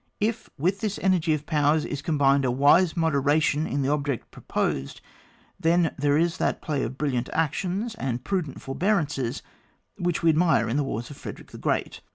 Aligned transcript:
If 0.19 0.49
with 0.57 0.79
this 0.81 0.97
energy 1.03 1.31
of 1.35 1.45
powers 1.45 1.85
is 1.85 2.01
com 2.01 2.17
bined 2.17 2.43
a 2.43 2.49
wise 2.49 2.97
moderation 2.97 3.67
in 3.67 3.83
the 3.83 3.89
object 3.89 4.31
proposed, 4.31 4.99
then 5.59 5.93
there 5.95 6.17
is 6.17 6.37
that 6.37 6.59
play 6.59 6.81
of 6.81 6.97
brilliant 6.97 7.29
actions 7.33 7.93
and 7.93 8.23
prudent 8.23 8.63
forbear 8.63 8.97
ance 8.97 9.43
which 9.99 10.23
we 10.23 10.31
admire 10.31 10.67
in 10.67 10.77
the 10.77 10.83
wars 10.83 11.11
of 11.11 11.17
Frederick 11.17 11.51
the 11.51 11.59
Qreat. 11.59 11.99